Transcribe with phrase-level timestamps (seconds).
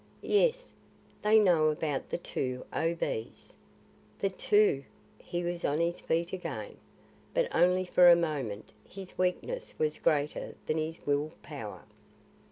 [0.23, 0.71] "Yes;
[1.21, 2.95] they know about the two O.
[2.95, 3.55] B.s."
[4.17, 4.83] "The two"
[5.19, 6.77] He was on his feet again,
[7.35, 11.83] but only for a moment; his weakness was greater than his will power.